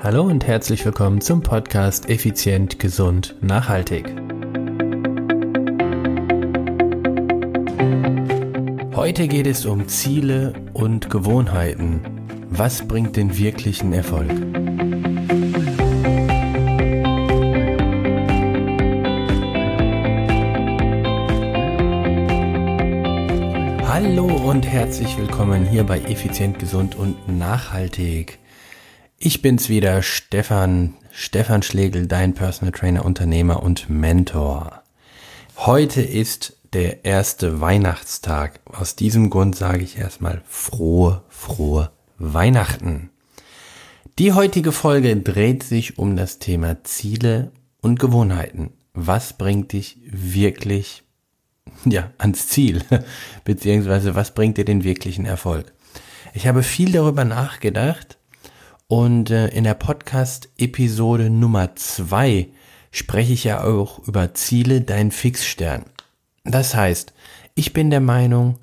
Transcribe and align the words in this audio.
Hallo 0.00 0.22
und 0.22 0.46
herzlich 0.46 0.84
willkommen 0.84 1.20
zum 1.20 1.42
Podcast 1.42 2.08
Effizient, 2.08 2.78
Gesund, 2.78 3.34
Nachhaltig. 3.40 4.06
Heute 8.94 9.26
geht 9.26 9.48
es 9.48 9.66
um 9.66 9.88
Ziele 9.88 10.52
und 10.72 11.10
Gewohnheiten. 11.10 12.00
Was 12.48 12.86
bringt 12.86 13.16
den 13.16 13.36
wirklichen 13.36 13.92
Erfolg? 13.92 14.30
Hallo 23.88 24.26
und 24.48 24.64
herzlich 24.64 25.18
willkommen 25.18 25.64
hier 25.64 25.82
bei 25.82 25.98
Effizient, 26.02 26.60
Gesund 26.60 26.94
und 26.94 27.36
Nachhaltig. 27.36 28.38
Ich 29.20 29.42
bin's 29.42 29.68
wieder, 29.68 30.00
Stefan, 30.04 30.94
Stefan 31.10 31.64
Schlegel, 31.64 32.06
dein 32.06 32.34
Personal 32.34 32.70
Trainer, 32.70 33.04
Unternehmer 33.04 33.64
und 33.64 33.90
Mentor. 33.90 34.84
Heute 35.56 36.02
ist 36.02 36.56
der 36.72 37.04
erste 37.04 37.60
Weihnachtstag. 37.60 38.60
Aus 38.64 38.94
diesem 38.94 39.28
Grund 39.28 39.56
sage 39.56 39.82
ich 39.82 39.98
erstmal 39.98 40.40
frohe, 40.46 41.24
frohe 41.30 41.90
Weihnachten. 42.18 43.10
Die 44.20 44.34
heutige 44.34 44.70
Folge 44.70 45.16
dreht 45.16 45.64
sich 45.64 45.98
um 45.98 46.14
das 46.14 46.38
Thema 46.38 46.84
Ziele 46.84 47.50
und 47.80 47.98
Gewohnheiten. 47.98 48.70
Was 48.94 49.32
bringt 49.32 49.72
dich 49.72 49.98
wirklich, 50.08 51.02
ja, 51.84 52.12
ans 52.18 52.46
Ziel? 52.46 52.84
Beziehungsweise 53.44 54.14
was 54.14 54.32
bringt 54.32 54.58
dir 54.58 54.64
den 54.64 54.84
wirklichen 54.84 55.24
Erfolg? 55.24 55.72
Ich 56.34 56.46
habe 56.46 56.62
viel 56.62 56.92
darüber 56.92 57.24
nachgedacht 57.24 58.17
und 58.88 59.30
äh, 59.30 59.48
in 59.48 59.64
der 59.64 59.74
Podcast-Episode 59.74 61.30
Nummer 61.30 61.76
zwei 61.76 62.48
spreche 62.90 63.34
ich 63.34 63.44
ja 63.44 63.62
auch 63.62 64.06
über 64.08 64.34
Ziele, 64.34 64.80
dein 64.80 65.10
Fixstern. 65.10 65.84
Das 66.44 66.74
heißt, 66.74 67.12
ich 67.54 67.74
bin 67.74 67.90
der 67.90 68.00
Meinung, 68.00 68.58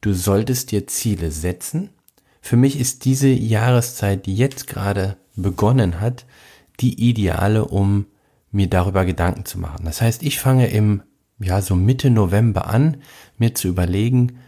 du 0.00 0.12
solltest 0.12 0.72
dir 0.72 0.88
Ziele 0.88 1.30
setzen. 1.30 1.90
Für 2.40 2.56
mich 2.56 2.78
ist 2.78 3.04
diese 3.04 3.28
Jahreszeit, 3.28 4.26
die 4.26 4.36
jetzt 4.36 4.66
gerade 4.66 5.16
begonnen 5.36 6.00
hat, 6.00 6.26
die 6.80 7.08
ideale, 7.08 7.64
um 7.64 8.06
mir 8.50 8.68
darüber 8.68 9.04
Gedanken 9.04 9.44
zu 9.44 9.60
machen. 9.60 9.84
Das 9.84 10.00
heißt, 10.00 10.24
ich 10.24 10.40
fange 10.40 10.68
im, 10.68 11.02
ja, 11.38 11.62
so 11.62 11.76
Mitte 11.76 12.10
November 12.10 12.66
an, 12.66 12.96
mir 13.36 13.54
zu 13.54 13.68
überlegen, 13.68 14.38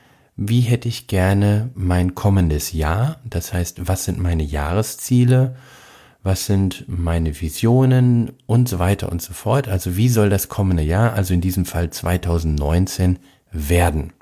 wie 0.42 0.62
hätte 0.62 0.88
ich 0.88 1.06
gerne 1.06 1.68
mein 1.74 2.14
kommendes 2.14 2.72
Jahr, 2.72 3.20
das 3.28 3.52
heißt, 3.52 3.86
was 3.86 4.06
sind 4.06 4.18
meine 4.18 4.42
Jahresziele, 4.42 5.54
was 6.22 6.46
sind 6.46 6.86
meine 6.88 7.38
Visionen 7.38 8.32
und 8.46 8.66
so 8.66 8.78
weiter 8.78 9.12
und 9.12 9.20
so 9.20 9.34
fort. 9.34 9.68
Also 9.68 9.98
wie 9.98 10.08
soll 10.08 10.30
das 10.30 10.48
kommende 10.48 10.82
Jahr, 10.82 11.12
also 11.12 11.34
in 11.34 11.42
diesem 11.42 11.66
Fall 11.66 11.90
2019, 11.90 13.18
werden? 13.52 14.14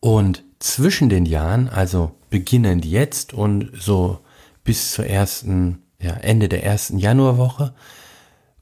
Und 0.00 0.44
zwischen 0.58 1.08
den 1.08 1.24
Jahren, 1.24 1.70
also 1.70 2.12
beginnend 2.28 2.84
jetzt 2.84 3.32
und 3.32 3.70
so 3.74 4.18
bis 4.64 4.92
zur 4.92 5.06
ersten, 5.06 5.78
ja, 5.98 6.12
Ende 6.12 6.50
der 6.50 6.62
ersten 6.62 6.98
Januarwoche, 6.98 7.72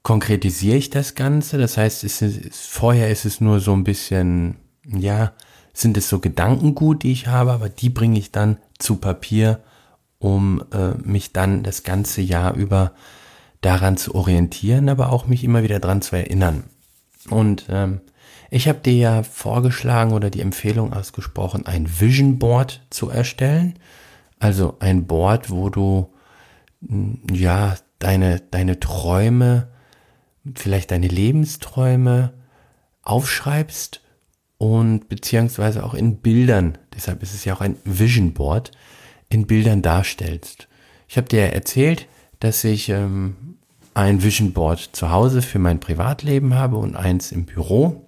konkretisiere 0.05 0.77
ich 0.77 0.91
das 0.91 1.17
Ganze. 1.17 1.59
Das 1.59 1.77
heißt, 1.77 2.05
ist, 2.05 2.23
vorher 2.55 3.11
ist 3.11 3.25
es 3.25 3.41
nur 3.41 3.59
so 3.59 3.73
ein 3.73 3.83
bisschen, 3.83 4.59
ja, 4.87 5.33
sind 5.75 5.97
es 5.99 6.09
so 6.09 6.21
Gedankengut, 6.21 7.03
die 7.03 7.13
ich 7.13 7.27
habe, 7.27 7.53
aber 7.53 7.69
die 7.69 7.91
bringe 7.91 8.19
ich 8.19 8.33
dann 8.33 8.57
zu 8.79 8.97
Papier, 8.97 9.61
um 10.19 10.63
äh, 10.73 10.95
mich 11.03 11.33
dann 11.33 11.65
das 11.65 11.83
ganze 11.83 12.23
Jahr 12.23 12.55
über 12.55 12.93
daran 13.61 13.97
zu 13.97 14.15
orientieren, 14.15 14.89
aber 14.89 15.13
auch 15.13 15.27
mich 15.27 15.43
immer 15.43 15.63
wieder 15.63 15.81
daran 15.81 16.01
zu 16.01 16.17
erinnern. 16.17 16.65
Und 17.29 17.67
ähm, 17.69 18.01
ich 18.51 18.69
habe 18.69 18.79
dir 18.79 18.95
ja 18.95 19.23
vorgeschlagen 19.25 20.13
oder 20.13 20.31
die 20.31 20.43
Empfehlung 20.43 20.93
ausgesprochen, 20.93 21.67
ein 21.67 22.01
Vision 22.01 22.39
Board 22.39 22.83
zu 22.91 23.11
erstellen. 23.11 23.75
Also 24.39 24.77
ein 24.79 25.07
Board, 25.07 25.51
wo 25.51 25.71
du 25.71 26.13
hm, 26.87 27.21
ja 27.33 27.75
deine, 27.99 28.41
deine 28.51 28.79
Träume, 28.79 29.69
vielleicht 30.55 30.93
deine 30.93 31.09
Lebensträume 31.09 32.33
aufschreibst 33.03 34.04
und 34.59 35.09
beziehungsweise 35.09 35.85
auch 35.85 35.95
in 35.95 36.17
Bildern, 36.17 36.79
deshalb 36.95 37.23
ist 37.23 37.35
es 37.35 37.45
ja 37.45 37.55
auch 37.55 37.61
ein 37.61 37.77
Vision 37.85 38.33
Board, 38.33 38.71
in 39.29 39.47
Bildern 39.47 39.83
darstellst. 39.83 40.69
Ich 41.09 41.17
habe 41.17 41.29
dir 41.29 41.53
erzählt, 41.53 42.07
dass 42.41 42.65
ich 42.65 42.89
ähm, 42.89 43.57
ein 43.95 44.23
Vision 44.23 44.53
Board 44.53 44.91
zu 44.93 45.11
Hause 45.11 45.43
für 45.43 45.59
mein 45.59 45.81
Privatleben 45.81 46.55
habe 46.55 46.77
und 46.77 46.95
eins 46.97 47.33
im 47.33 47.47
Büro. 47.47 48.07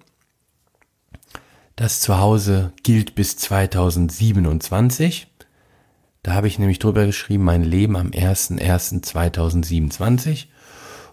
Das 1.75 1.99
zu 2.01 2.17
Hause 2.17 2.71
gilt 2.83 3.15
bis 3.15 3.37
2027. 3.37 5.27
Da 6.23 6.33
habe 6.33 6.47
ich 6.47 6.57
nämlich 6.59 6.79
drüber 6.79 7.05
geschrieben, 7.05 7.43
mein 7.43 7.63
Leben 7.63 7.95
am 7.95 8.07
01.01.2027 8.07 10.47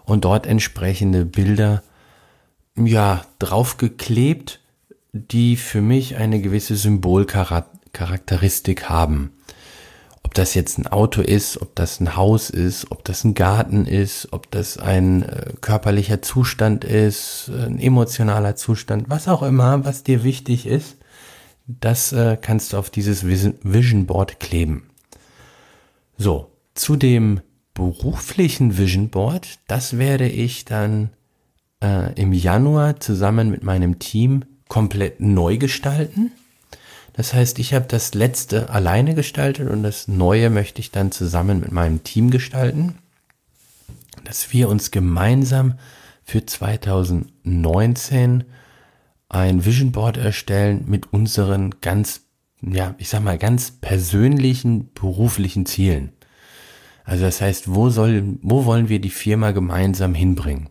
und 0.05 0.25
dort 0.25 0.47
entsprechende 0.47 1.25
Bilder 1.25 1.83
ja 2.75 3.23
draufgeklebt 3.39 4.59
die 5.15 5.55
für 5.55 5.81
mich 5.81 6.17
eine 6.17 6.41
gewisse 6.41 6.75
Symbolcharakteristik 6.75 8.89
haben. 8.89 9.31
Ob 10.23 10.33
das 10.33 10.55
jetzt 10.55 10.77
ein 10.77 10.87
Auto 10.87 11.21
ist, 11.21 11.61
ob 11.61 11.73
das 11.75 12.01
ein 12.01 12.17
Haus 12.17 12.49
ist, 12.49 12.91
ob 12.91 13.05
das 13.05 13.23
ein 13.23 13.33
Garten 13.33 13.85
ist, 13.85 14.33
ob 14.33 14.51
das 14.51 14.77
ein 14.77 15.23
äh, 15.23 15.53
körperlicher 15.61 16.21
Zustand 16.21 16.83
ist, 16.83 17.49
ein 17.49 17.79
emotionaler 17.79 18.57
Zustand, 18.57 19.09
was 19.09 19.29
auch 19.29 19.41
immer, 19.41 19.85
was 19.85 20.03
dir 20.03 20.25
wichtig 20.25 20.67
ist, 20.67 20.97
das 21.67 22.11
äh, 22.11 22.37
kannst 22.41 22.73
du 22.73 22.77
auf 22.77 22.89
dieses 22.89 23.25
Vision 23.25 24.05
Board 24.05 24.41
kleben. 24.41 24.89
So, 26.17 26.51
zu 26.73 26.97
dem 26.97 27.39
beruflichen 27.73 28.77
Vision 28.77 29.07
Board, 29.09 29.59
das 29.67 29.97
werde 29.97 30.27
ich 30.27 30.65
dann 30.65 31.11
äh, 31.81 32.13
im 32.19 32.33
Januar 32.33 32.99
zusammen 32.99 33.49
mit 33.49 33.63
meinem 33.63 33.99
Team 33.99 34.43
komplett 34.67 35.19
neu 35.19 35.57
gestalten. 35.57 36.31
Das 37.13 37.33
heißt, 37.33 37.59
ich 37.59 37.73
habe 37.73 37.85
das 37.87 38.13
letzte 38.13 38.69
alleine 38.69 39.15
gestaltet 39.15 39.69
und 39.69 39.83
das 39.83 40.07
neue 40.07 40.49
möchte 40.49 40.81
ich 40.81 40.91
dann 40.91 41.11
zusammen 41.11 41.61
mit 41.61 41.71
meinem 41.71 42.03
Team 42.03 42.29
gestalten, 42.29 42.97
dass 44.25 44.51
wir 44.51 44.67
uns 44.69 44.91
gemeinsam 44.91 45.75
für 46.23 46.45
2019 46.45 48.43
ein 49.29 49.65
Vision 49.65 49.91
Board 49.91 50.17
erstellen 50.17 50.85
mit 50.87 51.13
unseren 51.13 51.75
ganz, 51.81 52.21
ja, 52.61 52.95
ich 52.97 53.09
sag 53.09 53.23
mal, 53.23 53.37
ganz 53.37 53.71
persönlichen 53.71 54.91
beruflichen 54.93 55.65
Zielen. 55.65 56.11
Also 57.05 57.23
das 57.23 57.39
heißt, 57.39 57.73
wo 57.73 57.89
soll, 57.89 58.37
wo 58.41 58.65
wollen 58.65 58.89
wir 58.89 58.99
die 58.99 59.09
Firma 59.09 59.51
gemeinsam 59.51 60.15
hinbringen? 60.15 60.69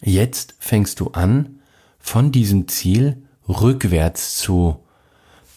Jetzt 0.01 0.55
fängst 0.59 0.99
du 0.99 1.09
an, 1.11 1.59
von 1.99 2.31
diesem 2.31 2.67
Ziel 2.67 3.23
rückwärts 3.49 4.37
zu, 4.37 4.79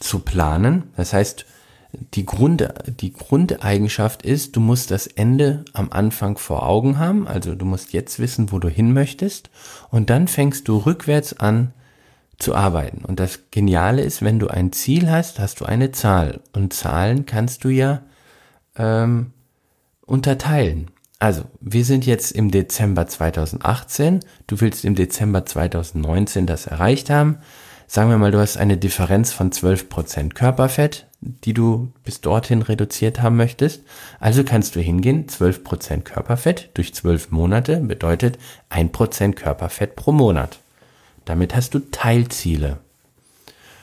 zu 0.00 0.20
planen. 0.20 0.84
Das 0.96 1.12
heißt, 1.12 1.44
die, 1.92 2.26
Grund, 2.26 2.68
die 2.86 3.12
Grundeigenschaft 3.12 4.22
ist, 4.22 4.56
du 4.56 4.60
musst 4.60 4.90
das 4.90 5.06
Ende 5.06 5.64
am 5.72 5.90
Anfang 5.90 6.36
vor 6.36 6.66
Augen 6.66 6.98
haben, 6.98 7.26
also 7.26 7.54
du 7.54 7.64
musst 7.64 7.92
jetzt 7.92 8.18
wissen, 8.18 8.52
wo 8.52 8.58
du 8.58 8.68
hin 8.68 8.92
möchtest 8.92 9.50
und 9.90 10.10
dann 10.10 10.28
fängst 10.28 10.68
du 10.68 10.76
rückwärts 10.78 11.38
an 11.38 11.72
zu 12.38 12.54
arbeiten. 12.54 13.04
Und 13.04 13.18
das 13.18 13.50
Geniale 13.50 14.02
ist, 14.02 14.22
wenn 14.22 14.38
du 14.38 14.48
ein 14.48 14.72
Ziel 14.72 15.10
hast, 15.10 15.38
hast 15.38 15.60
du 15.60 15.64
eine 15.64 15.90
Zahl 15.90 16.40
und 16.52 16.72
Zahlen 16.72 17.26
kannst 17.26 17.64
du 17.64 17.68
ja 17.68 18.02
ähm, 18.76 19.32
unterteilen. 20.02 20.90
Also, 21.18 21.44
wir 21.60 21.84
sind 21.84 22.06
jetzt 22.06 22.30
im 22.30 22.52
Dezember 22.52 23.08
2018, 23.08 24.20
du 24.46 24.60
willst 24.60 24.84
im 24.84 24.94
Dezember 24.94 25.44
2019 25.44 26.46
das 26.46 26.66
erreicht 26.66 27.10
haben. 27.10 27.38
Sagen 27.90 28.10
wir 28.10 28.18
mal, 28.18 28.30
du 28.30 28.38
hast 28.38 28.58
eine 28.58 28.76
Differenz 28.76 29.32
von 29.32 29.50
12% 29.50 30.34
Körperfett, 30.34 31.06
die 31.22 31.54
du 31.54 31.90
bis 32.04 32.20
dorthin 32.20 32.60
reduziert 32.60 33.22
haben 33.22 33.36
möchtest. 33.36 33.82
Also 34.20 34.44
kannst 34.44 34.76
du 34.76 34.80
hingehen, 34.80 35.26
12% 35.26 36.02
Körperfett 36.02 36.68
durch 36.74 36.94
12 36.94 37.30
Monate 37.30 37.78
bedeutet 37.80 38.38
1% 38.68 39.32
Körperfett 39.32 39.96
pro 39.96 40.12
Monat. 40.12 40.58
Damit 41.24 41.56
hast 41.56 41.72
du 41.72 41.78
Teilziele. 41.78 42.78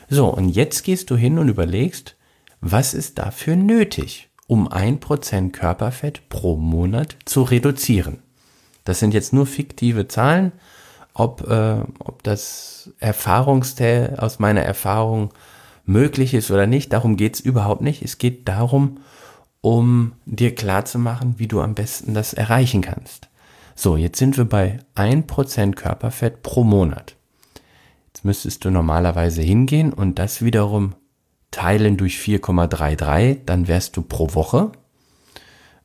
So, 0.08 0.28
und 0.28 0.50
jetzt 0.50 0.84
gehst 0.84 1.10
du 1.10 1.16
hin 1.16 1.38
und 1.40 1.48
überlegst, 1.48 2.14
was 2.60 2.94
ist 2.94 3.18
dafür 3.18 3.56
nötig, 3.56 4.28
um 4.46 4.68
1% 4.68 5.50
Körperfett 5.50 6.28
pro 6.28 6.54
Monat 6.54 7.16
zu 7.24 7.42
reduzieren. 7.42 8.20
Das 8.84 9.00
sind 9.00 9.14
jetzt 9.14 9.32
nur 9.32 9.46
fiktive 9.46 10.06
Zahlen. 10.06 10.52
Ob, 11.18 11.48
äh, 11.48 11.80
ob 11.98 12.22
das 12.22 12.92
Erfahrungsteil 12.98 14.16
aus 14.18 14.38
meiner 14.38 14.62
Erfahrung 14.62 15.32
möglich 15.86 16.34
ist 16.34 16.50
oder 16.50 16.66
nicht. 16.66 16.92
Darum 16.92 17.16
geht's 17.16 17.40
überhaupt 17.40 17.80
nicht. 17.80 18.02
Es 18.02 18.18
geht 18.18 18.48
darum, 18.48 18.98
um 19.60 20.12
dir 20.26 20.54
klarzumachen, 20.54 21.38
wie 21.38 21.48
du 21.48 21.60
am 21.60 21.74
besten 21.74 22.12
das 22.12 22.34
erreichen 22.34 22.82
kannst. 22.82 23.28
So, 23.74 23.96
jetzt 23.96 24.18
sind 24.18 24.36
wir 24.36 24.44
bei 24.44 24.80
1% 24.94 25.74
Körperfett 25.74 26.42
pro 26.42 26.64
Monat. 26.64 27.16
Jetzt 28.08 28.24
müsstest 28.24 28.64
du 28.64 28.70
normalerweise 28.70 29.42
hingehen 29.42 29.92
und 29.92 30.18
das 30.18 30.42
wiederum 30.42 30.94
teilen 31.50 31.96
durch 31.96 32.16
4,33, 32.16 33.38
dann 33.46 33.68
wärst 33.68 33.96
du 33.96 34.02
pro 34.02 34.34
Woche. 34.34 34.72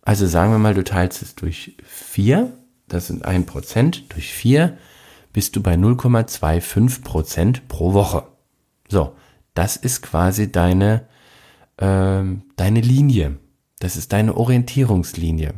Also 0.02 0.26
sagen 0.26 0.52
wir 0.52 0.58
mal, 0.58 0.74
du 0.74 0.84
teilst 0.84 1.22
es 1.22 1.36
durch 1.36 1.78
4, 1.86 2.52
das 2.88 3.08
sind 3.08 3.26
1%, 3.26 4.04
durch 4.10 4.34
4 4.34 4.78
bist 5.34 5.56
du 5.56 5.62
bei 5.62 5.76
0,25% 5.76 7.62
pro 7.68 7.94
Woche. 7.94 8.24
So, 8.90 9.16
das 9.54 9.76
ist 9.76 10.02
quasi 10.02 10.52
deine, 10.52 11.08
äh, 11.78 12.24
deine 12.56 12.82
Linie. 12.82 13.38
Das 13.80 13.96
ist 13.96 14.14
deine 14.14 14.38
Orientierungslinie. 14.38 15.56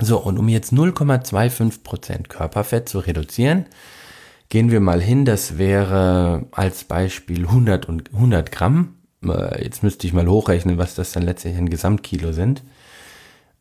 So, 0.00 0.18
und 0.18 0.38
um 0.38 0.48
jetzt 0.48 0.72
0,25% 0.72 2.28
Körperfett 2.28 2.88
zu 2.88 3.00
reduzieren, 3.00 3.66
gehen 4.48 4.70
wir 4.70 4.80
mal 4.80 5.02
hin, 5.02 5.24
das 5.24 5.58
wäre 5.58 6.46
als 6.52 6.84
Beispiel 6.84 7.46
100, 7.46 7.88
und 7.88 8.14
100 8.14 8.52
Gramm. 8.52 8.94
Äh, 9.24 9.64
jetzt 9.64 9.82
müsste 9.82 10.06
ich 10.06 10.12
mal 10.12 10.28
hochrechnen, 10.28 10.78
was 10.78 10.94
das 10.94 11.12
dann 11.12 11.24
letztlich 11.24 11.56
ein 11.56 11.68
Gesamtkilo 11.68 12.32
sind. 12.32 12.62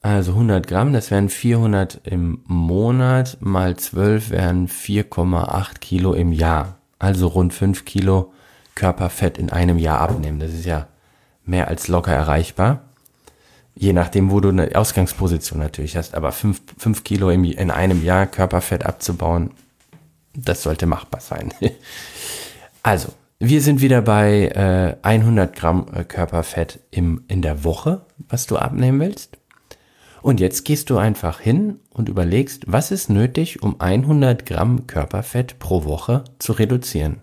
Also 0.01 0.33
100 0.33 0.67
Gramm, 0.67 0.93
das 0.93 1.11
wären 1.11 1.29
400 1.29 2.01
im 2.03 2.41
Monat, 2.45 3.37
mal 3.39 3.75
12 3.75 4.29
wären 4.29 4.67
4,8 4.67 5.79
Kilo 5.79 6.13
im 6.13 6.31
Jahr. 6.31 6.77
Also 6.99 7.27
rund 7.27 7.53
5 7.53 7.83
Kilo 7.85 8.31
Körperfett 8.75 9.37
in 9.37 9.49
einem 9.49 9.77
Jahr 9.79 9.99
abnehmen. 9.99 10.39
Das 10.39 10.53
ist 10.53 10.65
ja 10.65 10.87
mehr 11.43 11.67
als 11.67 11.87
locker 11.87 12.13
erreichbar. 12.13 12.81
Je 13.75 13.93
nachdem, 13.93 14.31
wo 14.31 14.39
du 14.39 14.49
eine 14.49 14.75
Ausgangsposition 14.75 15.59
natürlich 15.59 15.97
hast. 15.97 16.15
Aber 16.15 16.31
fünf, 16.31 16.61
fünf 16.77 17.03
Kilo 17.03 17.29
im, 17.29 17.43
in 17.43 17.71
einem 17.71 18.03
Jahr 18.03 18.27
Körperfett 18.27 18.85
abzubauen, 18.85 19.51
das 20.35 20.63
sollte 20.63 20.85
machbar 20.85 21.21
sein. 21.21 21.53
also, 22.83 23.09
wir 23.39 23.61
sind 23.61 23.81
wieder 23.81 24.01
bei 24.01 24.47
äh, 24.47 24.95
100 25.01 25.55
Gramm 25.55 25.87
äh, 25.93 26.03
Körperfett 26.03 26.79
im, 26.91 27.23
in 27.27 27.41
der 27.41 27.63
Woche, 27.63 28.05
was 28.29 28.47
du 28.47 28.57
abnehmen 28.57 28.99
willst. 28.99 29.37
Und 30.27 30.41
jetzt 30.41 30.65
gehst 30.65 30.89
du 30.89 30.97
einfach 30.97 31.39
hin 31.39 31.79
und 31.89 32.09
überlegst, 32.09 32.65
was 32.67 32.91
ist 32.91 33.09
nötig, 33.09 33.63
um 33.63 33.79
100 33.79 34.45
Gramm 34.45 34.85
Körperfett 34.85 35.57
pro 35.57 35.85
Woche 35.85 36.25
zu 36.37 36.51
reduzieren. 36.51 37.21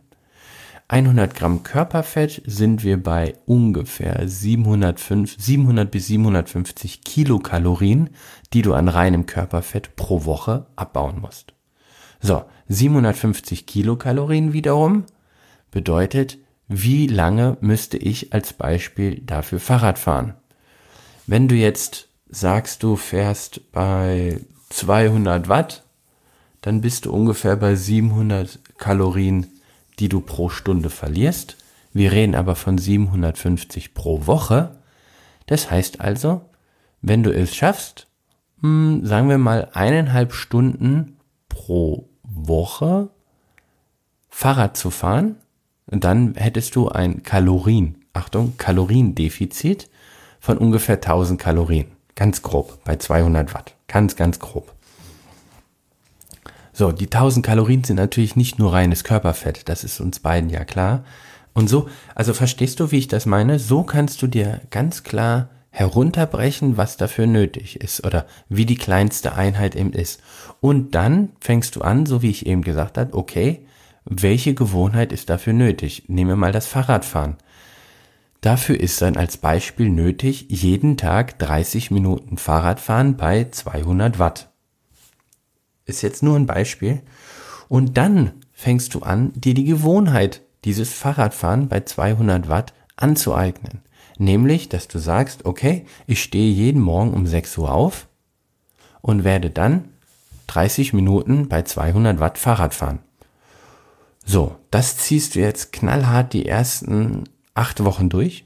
100 0.88 1.34
Gramm 1.34 1.64
Körperfett 1.64 2.40
sind 2.46 2.82
wir 2.82 3.02
bei 3.02 3.34
ungefähr 3.44 4.26
705, 4.26 5.36
700 5.38 5.90
bis 5.90 6.06
750 6.06 7.02
Kilokalorien, 7.02 8.08
die 8.54 8.62
du 8.62 8.72
an 8.72 8.88
reinem 8.88 9.26
Körperfett 9.26 9.96
pro 9.96 10.24
Woche 10.24 10.64
abbauen 10.74 11.20
musst. 11.20 11.52
So, 12.22 12.46
750 12.68 13.66
Kilokalorien 13.66 14.54
wiederum 14.54 15.04
bedeutet, 15.70 16.38
wie 16.68 17.06
lange 17.06 17.58
müsste 17.60 17.98
ich 17.98 18.32
als 18.32 18.54
Beispiel 18.54 19.20
dafür 19.20 19.60
Fahrrad 19.60 19.98
fahren? 19.98 20.36
Wenn 21.26 21.48
du 21.48 21.54
jetzt 21.54 22.08
sagst, 22.34 22.82
du 22.82 22.96
fährst 22.96 23.72
bei 23.72 24.40
200 24.70 25.48
Watt, 25.48 25.84
dann 26.60 26.80
bist 26.80 27.06
du 27.06 27.12
ungefähr 27.12 27.56
bei 27.56 27.74
700 27.74 28.58
Kalorien 28.78 29.46
die 29.98 30.08
du 30.08 30.20
pro 30.20 30.48
Stunde 30.48 30.90
verlierst. 30.90 31.56
Wir 31.92 32.12
reden 32.12 32.34
aber 32.34 32.56
von 32.56 32.78
750 32.78 33.94
pro 33.94 34.26
Woche. 34.26 34.76
Das 35.46 35.70
heißt 35.70 36.00
also, 36.00 36.42
wenn 37.02 37.22
du 37.22 37.32
es 37.32 37.54
schaffst, 37.54 38.08
hm, 38.60 39.04
sagen 39.04 39.28
wir 39.28 39.38
mal 39.38 39.68
eineinhalb 39.72 40.32
Stunden 40.32 41.18
pro 41.48 42.08
Woche 42.22 43.10
Fahrrad 44.28 44.76
zu 44.76 44.90
fahren, 44.90 45.36
dann 45.86 46.34
hättest 46.34 46.74
du 46.74 46.88
ein 46.88 47.22
Kalorien, 47.22 48.04
Achtung, 48.12 48.56
Kaloriendefizit 48.56 49.90
von 50.40 50.58
ungefähr 50.58 50.96
1000 50.96 51.40
Kalorien. 51.40 51.86
Ganz 52.14 52.42
grob, 52.42 52.82
bei 52.84 52.96
200 52.96 53.54
Watt. 53.54 53.74
Ganz, 53.88 54.16
ganz 54.16 54.38
grob. 54.38 54.72
So, 56.72 56.90
die 56.90 57.06
1000 57.06 57.44
Kalorien 57.44 57.84
sind 57.84 57.96
natürlich 57.96 58.36
nicht 58.36 58.58
nur 58.58 58.72
reines 58.72 59.04
Körperfett, 59.04 59.68
das 59.68 59.84
ist 59.84 60.00
uns 60.00 60.18
beiden 60.18 60.50
ja 60.50 60.64
klar. 60.64 61.04
Und 61.52 61.68
so, 61.68 61.88
also 62.16 62.34
verstehst 62.34 62.80
du, 62.80 62.90
wie 62.90 62.98
ich 62.98 63.08
das 63.08 63.26
meine? 63.26 63.60
So 63.60 63.84
kannst 63.84 64.20
du 64.22 64.26
dir 64.26 64.60
ganz 64.70 65.04
klar 65.04 65.50
herunterbrechen, 65.70 66.76
was 66.76 66.96
dafür 66.96 67.26
nötig 67.26 67.80
ist 67.80 68.04
oder 68.04 68.26
wie 68.48 68.66
die 68.66 68.76
kleinste 68.76 69.34
Einheit 69.34 69.74
eben 69.74 69.92
ist. 69.92 70.20
Und 70.60 70.94
dann 70.94 71.30
fängst 71.40 71.76
du 71.76 71.80
an, 71.82 72.06
so 72.06 72.22
wie 72.22 72.30
ich 72.30 72.46
eben 72.46 72.62
gesagt 72.62 72.98
habe, 72.98 73.14
okay, 73.14 73.66
welche 74.04 74.54
Gewohnheit 74.54 75.12
ist 75.12 75.30
dafür 75.30 75.52
nötig? 75.52 76.04
Nehmen 76.08 76.30
wir 76.30 76.36
mal 76.36 76.52
das 76.52 76.66
Fahrradfahren. 76.66 77.36
Dafür 78.44 78.78
ist 78.78 79.00
dann 79.00 79.16
als 79.16 79.38
Beispiel 79.38 79.88
nötig, 79.88 80.48
jeden 80.50 80.98
Tag 80.98 81.38
30 81.38 81.90
Minuten 81.90 82.36
Fahrradfahren 82.36 83.16
bei 83.16 83.48
200 83.50 84.18
Watt. 84.18 84.50
Ist 85.86 86.02
jetzt 86.02 86.22
nur 86.22 86.36
ein 86.36 86.44
Beispiel. 86.44 87.00
Und 87.70 87.96
dann 87.96 88.32
fängst 88.52 88.92
du 88.92 88.98
an, 88.98 89.32
dir 89.32 89.54
die 89.54 89.64
Gewohnheit 89.64 90.42
dieses 90.66 90.92
Fahrradfahren 90.92 91.68
bei 91.68 91.80
200 91.80 92.50
Watt 92.50 92.74
anzueignen. 92.96 93.80
Nämlich, 94.18 94.68
dass 94.68 94.88
du 94.88 94.98
sagst, 94.98 95.46
okay, 95.46 95.86
ich 96.06 96.22
stehe 96.22 96.52
jeden 96.52 96.82
Morgen 96.82 97.14
um 97.14 97.26
6 97.26 97.56
Uhr 97.56 97.72
auf 97.72 98.08
und 99.00 99.24
werde 99.24 99.48
dann 99.48 99.88
30 100.48 100.92
Minuten 100.92 101.48
bei 101.48 101.62
200 101.62 102.20
Watt 102.20 102.36
Fahrrad 102.36 102.74
fahren. 102.74 102.98
So, 104.26 104.56
das 104.70 104.98
ziehst 104.98 105.34
du 105.34 105.40
jetzt 105.40 105.72
knallhart 105.72 106.34
die 106.34 106.44
ersten 106.44 107.24
acht 107.54 107.82
Wochen 107.84 108.08
durch. 108.08 108.44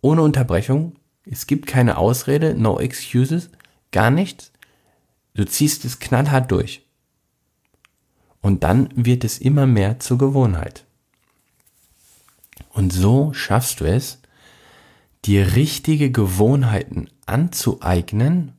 Ohne 0.00 0.22
Unterbrechung. 0.22 0.96
Es 1.24 1.46
gibt 1.46 1.66
keine 1.66 1.96
Ausrede, 1.96 2.54
no 2.54 2.78
excuses, 2.80 3.50
gar 3.92 4.10
nichts. 4.10 4.52
Du 5.34 5.44
ziehst 5.44 5.84
es 5.84 5.98
knallhart 5.98 6.50
durch. 6.50 6.86
Und 8.40 8.64
dann 8.64 8.88
wird 8.94 9.24
es 9.24 9.38
immer 9.38 9.66
mehr 9.66 10.00
zur 10.00 10.18
Gewohnheit. 10.18 10.84
Und 12.70 12.92
so 12.92 13.32
schaffst 13.32 13.80
du 13.80 13.84
es, 13.84 14.18
dir 15.24 15.54
richtige 15.54 16.10
Gewohnheiten 16.10 17.08
anzueignen, 17.26 18.52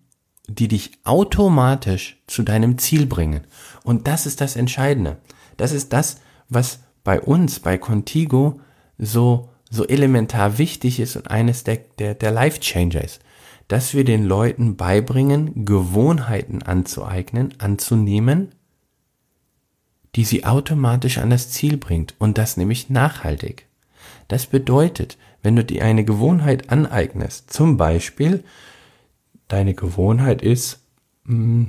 die 0.47 0.67
dich 0.67 0.91
automatisch 1.03 2.21
zu 2.27 2.43
deinem 2.43 2.77
Ziel 2.77 3.05
bringen. 3.05 3.47
Und 3.83 4.07
das 4.07 4.25
ist 4.25 4.41
das 4.41 4.55
Entscheidende. 4.55 5.17
Das 5.57 5.71
ist 5.71 5.93
das, 5.93 6.17
was 6.49 6.79
bei 7.03 7.19
uns, 7.19 7.59
bei 7.59 7.77
Contigo, 7.77 8.59
so, 9.01 9.49
so 9.69 9.85
elementar 9.85 10.57
wichtig 10.57 10.99
ist 10.99 11.17
und 11.17 11.29
eines 11.29 11.65
der, 11.65 11.79
der, 11.99 12.13
der 12.13 12.31
Life 12.31 12.59
Changer 12.61 13.03
ist. 13.03 13.19
Dass 13.67 13.93
wir 13.93 14.05
den 14.05 14.23
Leuten 14.23 14.77
beibringen, 14.77 15.65
Gewohnheiten 15.65 16.61
anzueignen, 16.61 17.53
anzunehmen, 17.57 18.53
die 20.15 20.23
sie 20.23 20.45
automatisch 20.45 21.17
an 21.17 21.29
das 21.29 21.49
Ziel 21.49 21.77
bringt. 21.77 22.15
Und 22.19 22.37
das 22.37 22.57
nämlich 22.57 22.89
nachhaltig. 22.89 23.65
Das 24.27 24.45
bedeutet, 24.45 25.17
wenn 25.41 25.55
du 25.55 25.63
dir 25.63 25.83
eine 25.83 26.05
Gewohnheit 26.05 26.69
aneignest, 26.69 27.51
zum 27.51 27.77
Beispiel, 27.77 28.43
deine 29.47 29.73
Gewohnheit 29.73 30.41
ist, 30.41 30.79
mm, 31.23 31.65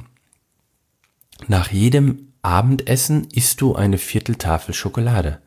nach 1.49 1.71
jedem 1.71 2.33
Abendessen 2.43 3.29
isst 3.33 3.61
du 3.61 3.75
eine 3.75 3.99
Vierteltafel 3.99 4.75
Schokolade, 4.75 5.41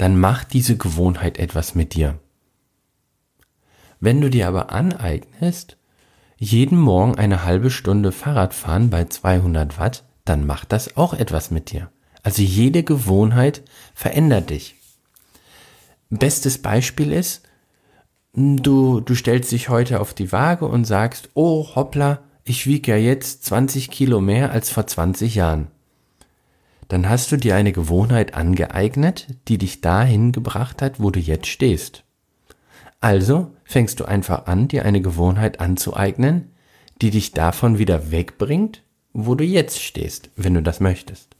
dann 0.00 0.18
macht 0.18 0.54
diese 0.54 0.78
Gewohnheit 0.78 1.38
etwas 1.38 1.74
mit 1.74 1.94
dir. 1.94 2.18
Wenn 4.00 4.22
du 4.22 4.30
dir 4.30 4.48
aber 4.48 4.72
aneignest, 4.72 5.76
jeden 6.38 6.78
Morgen 6.78 7.16
eine 7.16 7.44
halbe 7.44 7.70
Stunde 7.70 8.10
Fahrrad 8.10 8.54
fahren 8.54 8.88
bei 8.88 9.04
200 9.04 9.78
Watt, 9.78 10.04
dann 10.24 10.46
macht 10.46 10.72
das 10.72 10.96
auch 10.96 11.12
etwas 11.12 11.50
mit 11.50 11.70
dir. 11.70 11.90
Also 12.22 12.40
jede 12.40 12.82
Gewohnheit 12.82 13.62
verändert 13.92 14.48
dich. 14.48 14.76
Bestes 16.08 16.62
Beispiel 16.62 17.12
ist, 17.12 17.42
du, 18.32 19.00
du 19.00 19.14
stellst 19.14 19.52
dich 19.52 19.68
heute 19.68 20.00
auf 20.00 20.14
die 20.14 20.32
Waage 20.32 20.64
und 20.64 20.86
sagst, 20.86 21.28
oh 21.34 21.74
hoppla, 21.74 22.22
ich 22.44 22.66
wiege 22.66 22.92
ja 22.92 22.96
jetzt 22.96 23.44
20 23.44 23.90
Kilo 23.90 24.22
mehr 24.22 24.50
als 24.50 24.70
vor 24.70 24.86
20 24.86 25.34
Jahren. 25.34 25.66
Dann 26.90 27.08
hast 27.08 27.30
du 27.30 27.36
dir 27.36 27.54
eine 27.54 27.70
Gewohnheit 27.70 28.34
angeeignet, 28.34 29.28
die 29.46 29.58
dich 29.58 29.80
dahin 29.80 30.32
gebracht 30.32 30.82
hat, 30.82 30.98
wo 30.98 31.12
du 31.12 31.20
jetzt 31.20 31.46
stehst. 31.46 32.02
Also 32.98 33.52
fängst 33.62 34.00
du 34.00 34.06
einfach 34.06 34.46
an, 34.46 34.66
dir 34.66 34.84
eine 34.84 35.00
Gewohnheit 35.00 35.60
anzueignen, 35.60 36.50
die 37.00 37.12
dich 37.12 37.30
davon 37.30 37.78
wieder 37.78 38.10
wegbringt, 38.10 38.82
wo 39.12 39.36
du 39.36 39.44
jetzt 39.44 39.80
stehst, 39.80 40.30
wenn 40.34 40.54
du 40.54 40.62
das 40.62 40.80
möchtest. 40.80 41.36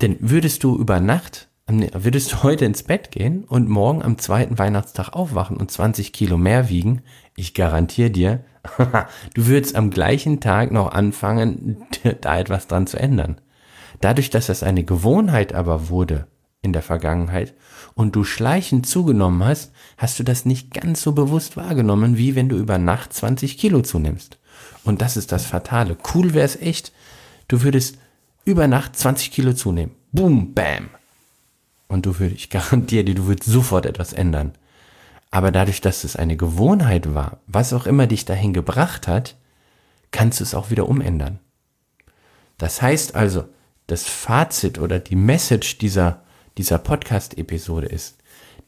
Denn 0.00 0.16
würdest 0.20 0.64
du 0.64 0.78
über 0.78 0.98
Nacht 0.98 1.48
würdest 1.66 2.32
du 2.32 2.42
heute 2.42 2.64
ins 2.64 2.82
Bett 2.82 3.10
gehen 3.10 3.44
und 3.44 3.68
morgen 3.68 4.02
am 4.02 4.16
zweiten 4.16 4.58
Weihnachtstag 4.58 5.10
aufwachen 5.10 5.58
und 5.58 5.70
20 5.70 6.14
Kilo 6.14 6.38
mehr 6.38 6.70
wiegen, 6.70 7.02
ich 7.36 7.52
garantiere 7.52 8.08
dir, 8.08 8.44
du 9.34 9.46
würdest 9.46 9.76
am 9.76 9.90
gleichen 9.90 10.40
Tag 10.40 10.72
noch 10.72 10.90
anfangen, 10.90 11.84
da 12.22 12.38
etwas 12.38 12.68
dran 12.68 12.86
zu 12.86 12.98
ändern. 12.98 13.38
Dadurch, 14.00 14.30
dass 14.30 14.46
das 14.46 14.62
eine 14.62 14.84
Gewohnheit 14.84 15.52
aber 15.52 15.88
wurde 15.88 16.26
in 16.62 16.72
der 16.72 16.82
Vergangenheit 16.82 17.54
und 17.94 18.16
du 18.16 18.24
schleichend 18.24 18.86
zugenommen 18.86 19.44
hast, 19.44 19.72
hast 19.96 20.18
du 20.18 20.24
das 20.24 20.44
nicht 20.44 20.72
ganz 20.72 21.02
so 21.02 21.12
bewusst 21.12 21.56
wahrgenommen, 21.56 22.16
wie 22.16 22.34
wenn 22.34 22.48
du 22.48 22.56
über 22.56 22.78
Nacht 22.78 23.12
20 23.12 23.58
Kilo 23.58 23.82
zunimmst. 23.82 24.38
Und 24.84 25.02
das 25.02 25.16
ist 25.16 25.32
das 25.32 25.46
Fatale. 25.46 25.96
Cool 26.14 26.34
wäre 26.34 26.46
es 26.46 26.56
echt, 26.56 26.92
du 27.48 27.62
würdest 27.62 27.98
über 28.44 28.66
Nacht 28.66 28.96
20 28.96 29.30
Kilo 29.30 29.52
zunehmen. 29.52 29.94
Boom, 30.12 30.54
bam. 30.54 30.88
Und 31.88 32.06
du 32.06 32.18
würdest, 32.18 32.40
ich 32.40 32.50
garantiere 32.50 33.04
dir, 33.04 33.14
du 33.14 33.26
würdest 33.26 33.50
sofort 33.50 33.86
etwas 33.86 34.12
ändern. 34.12 34.52
Aber 35.30 35.52
dadurch, 35.52 35.80
dass 35.80 36.04
es 36.04 36.16
eine 36.16 36.36
Gewohnheit 36.36 37.14
war, 37.14 37.38
was 37.46 37.72
auch 37.72 37.86
immer 37.86 38.06
dich 38.06 38.24
dahin 38.24 38.54
gebracht 38.54 39.06
hat, 39.06 39.36
kannst 40.10 40.40
du 40.40 40.44
es 40.44 40.54
auch 40.54 40.70
wieder 40.70 40.88
umändern. 40.88 41.38
Das 42.56 42.80
heißt 42.80 43.14
also, 43.14 43.44
das 43.88 44.04
Fazit 44.04 44.78
oder 44.78 45.00
die 45.00 45.16
Message 45.16 45.78
dieser, 45.78 46.22
dieser 46.56 46.78
Podcast-Episode 46.78 47.88
ist, 47.88 48.18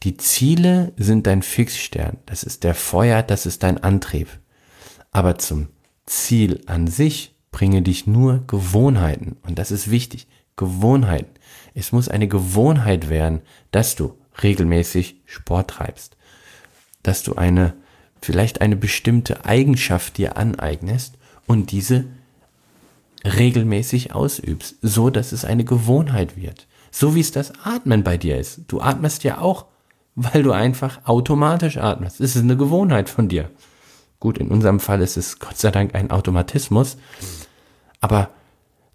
die 0.02 0.16
Ziele 0.16 0.92
sind 0.96 1.26
dein 1.26 1.42
Fixstern, 1.42 2.16
das 2.26 2.42
ist 2.42 2.64
der 2.64 2.74
Feuer, 2.74 3.22
das 3.22 3.46
ist 3.46 3.62
dein 3.62 3.82
Antrieb. 3.82 4.28
Aber 5.12 5.38
zum 5.38 5.68
Ziel 6.06 6.62
an 6.66 6.86
sich 6.86 7.34
bringe 7.52 7.82
dich 7.82 8.06
nur 8.06 8.44
Gewohnheiten. 8.46 9.36
Und 9.42 9.58
das 9.58 9.70
ist 9.70 9.90
wichtig. 9.90 10.26
Gewohnheiten. 10.56 11.34
Es 11.74 11.92
muss 11.92 12.08
eine 12.08 12.28
Gewohnheit 12.28 13.08
werden, 13.10 13.42
dass 13.70 13.96
du 13.96 14.16
regelmäßig 14.42 15.20
Sport 15.26 15.70
treibst, 15.70 16.16
dass 17.02 17.22
du 17.22 17.34
eine, 17.34 17.74
vielleicht 18.22 18.60
eine 18.60 18.76
bestimmte 18.76 19.44
Eigenschaft 19.44 20.16
dir 20.16 20.36
aneignest 20.36 21.18
und 21.46 21.72
diese 21.72 22.06
regelmäßig 23.24 24.14
ausübst, 24.14 24.76
so 24.82 25.10
dass 25.10 25.32
es 25.32 25.44
eine 25.44 25.64
Gewohnheit 25.64 26.36
wird. 26.36 26.66
So 26.90 27.14
wie 27.14 27.20
es 27.20 27.30
das 27.32 27.52
Atmen 27.64 28.02
bei 28.02 28.16
dir 28.16 28.38
ist. 28.38 28.62
Du 28.68 28.80
atmest 28.80 29.24
ja 29.24 29.38
auch, 29.38 29.66
weil 30.14 30.42
du 30.42 30.52
einfach 30.52 31.00
automatisch 31.04 31.76
atmest. 31.76 32.20
Es 32.20 32.34
ist 32.36 32.42
eine 32.42 32.56
Gewohnheit 32.56 33.08
von 33.08 33.28
dir. 33.28 33.50
Gut, 34.18 34.38
in 34.38 34.48
unserem 34.48 34.80
Fall 34.80 35.00
ist 35.00 35.16
es 35.16 35.38
Gott 35.38 35.56
sei 35.56 35.70
Dank 35.70 35.94
ein 35.94 36.10
Automatismus, 36.10 36.96
aber 38.00 38.30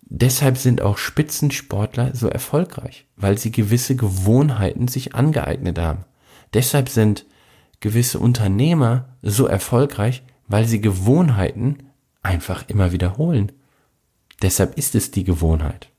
Deshalb 0.07 0.57
sind 0.57 0.81
auch 0.81 0.97
Spitzensportler 0.97 2.15
so 2.15 2.27
erfolgreich, 2.27 3.07
weil 3.15 3.37
sie 3.37 3.51
gewisse 3.51 3.95
Gewohnheiten 3.95 4.87
sich 4.87 5.15
angeeignet 5.15 5.79
haben. 5.79 6.05
Deshalb 6.53 6.89
sind 6.89 7.25
gewisse 7.79 8.19
Unternehmer 8.19 9.09
so 9.23 9.47
erfolgreich, 9.47 10.23
weil 10.47 10.65
sie 10.65 10.79
Gewohnheiten 10.79 11.89
einfach 12.21 12.69
immer 12.69 12.91
wiederholen. 12.91 13.51
Deshalb 14.41 14.77
ist 14.77 14.95
es 14.95 15.11
die 15.11 15.23
Gewohnheit. 15.23 15.89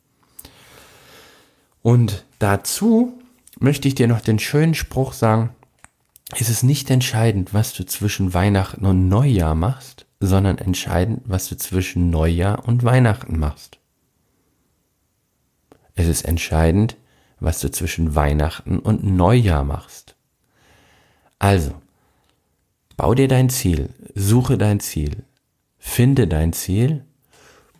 Und 1.82 2.24
dazu 2.38 3.18
möchte 3.58 3.88
ich 3.88 3.94
dir 3.94 4.08
noch 4.08 4.20
den 4.20 4.38
schönen 4.38 4.74
Spruch 4.74 5.12
sagen, 5.12 5.50
es 6.32 6.48
ist 6.48 6.64
nicht 6.64 6.90
entscheidend, 6.90 7.54
was 7.54 7.72
du 7.72 7.86
zwischen 7.86 8.34
Weihnachten 8.34 8.84
und 8.84 9.08
Neujahr 9.08 9.54
machst, 9.54 10.06
sondern 10.18 10.58
entscheidend, 10.58 11.22
was 11.24 11.48
du 11.48 11.56
zwischen 11.56 12.10
Neujahr 12.10 12.66
und 12.66 12.82
Weihnachten 12.82 13.38
machst. 13.38 13.78
Es 15.94 16.08
ist 16.08 16.24
entscheidend, 16.24 16.96
was 17.40 17.60
du 17.60 17.70
zwischen 17.70 18.14
Weihnachten 18.14 18.78
und 18.78 19.04
Neujahr 19.04 19.64
machst. 19.64 20.16
Also, 21.38 21.74
bau 22.96 23.14
dir 23.14 23.28
dein 23.28 23.48
Ziel, 23.48 23.90
suche 24.14 24.58
dein 24.58 24.80
Ziel, 24.80 25.22
finde 25.78 26.26
dein 26.26 26.52
Ziel, 26.52 27.05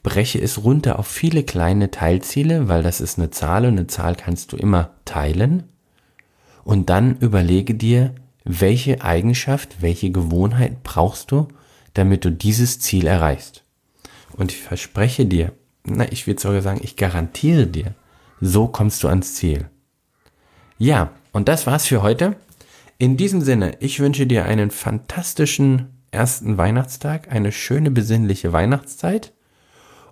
breche 0.06 0.40
es 0.40 0.62
runter 0.62 1.00
auf 1.00 1.08
viele 1.08 1.42
kleine 1.42 1.90
Teilziele, 1.90 2.68
weil 2.68 2.84
das 2.84 3.00
ist 3.00 3.18
eine 3.18 3.30
Zahl 3.30 3.64
und 3.64 3.72
eine 3.72 3.88
Zahl 3.88 4.14
kannst 4.14 4.52
du 4.52 4.56
immer 4.56 4.90
teilen. 5.04 5.64
Und 6.62 6.90
dann 6.90 7.18
überlege 7.18 7.74
dir, 7.74 8.14
welche 8.44 9.02
Eigenschaft, 9.02 9.82
welche 9.82 10.12
Gewohnheit 10.12 10.84
brauchst 10.84 11.32
du, 11.32 11.48
damit 11.94 12.24
du 12.24 12.30
dieses 12.30 12.78
Ziel 12.78 13.08
erreichst. 13.08 13.64
Und 14.36 14.52
ich 14.52 14.60
verspreche 14.60 15.26
dir, 15.26 15.50
na, 15.82 16.10
ich 16.12 16.28
würde 16.28 16.40
sogar 16.40 16.62
sagen, 16.62 16.82
ich 16.84 16.94
garantiere 16.94 17.66
dir, 17.66 17.92
so 18.40 18.68
kommst 18.68 19.02
du 19.02 19.08
ans 19.08 19.34
Ziel. 19.34 19.68
Ja, 20.78 21.10
und 21.32 21.48
das 21.48 21.66
war's 21.66 21.86
für 21.88 22.02
heute. 22.02 22.36
In 22.98 23.16
diesem 23.16 23.40
Sinne, 23.40 23.76
ich 23.80 23.98
wünsche 23.98 24.28
dir 24.28 24.44
einen 24.44 24.70
fantastischen 24.70 26.04
ersten 26.12 26.58
Weihnachtstag, 26.58 27.32
eine 27.32 27.50
schöne 27.50 27.90
besinnliche 27.90 28.52
Weihnachtszeit 28.52 29.32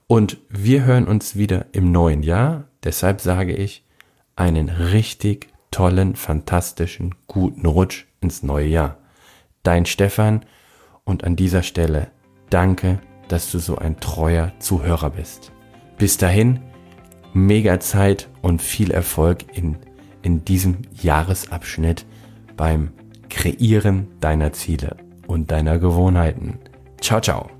und 0.06 0.38
wir 0.48 0.84
hören 0.84 1.06
uns 1.06 1.36
wieder 1.36 1.66
im 1.72 1.92
neuen 1.92 2.22
Jahr. 2.22 2.68
Deshalb 2.82 3.20
sage 3.20 3.54
ich 3.54 3.84
einen 4.36 4.68
richtig 4.68 5.48
tollen, 5.70 6.16
fantastischen, 6.16 7.14
guten 7.26 7.66
Rutsch 7.66 8.04
ins 8.20 8.42
neue 8.42 8.66
Jahr. 8.66 8.98
Dein 9.62 9.86
Stefan 9.86 10.44
und 11.04 11.24
an 11.24 11.36
dieser 11.36 11.62
Stelle 11.62 12.08
danke, 12.50 13.00
dass 13.28 13.50
du 13.50 13.58
so 13.58 13.76
ein 13.76 13.98
treuer 14.00 14.52
Zuhörer 14.58 15.10
bist. 15.10 15.52
Bis 15.98 16.18
dahin, 16.18 16.60
mega 17.32 17.80
Zeit 17.80 18.28
und 18.42 18.60
viel 18.62 18.90
Erfolg 18.90 19.56
in, 19.56 19.76
in 20.22 20.44
diesem 20.44 20.78
Jahresabschnitt 20.92 22.04
beim 22.56 22.92
Kreieren 23.30 24.08
deiner 24.20 24.52
Ziele 24.52 24.96
und 25.26 25.50
deiner 25.50 25.78
Gewohnheiten. 25.78 26.58
Ciao, 27.00 27.20
ciao. 27.20 27.50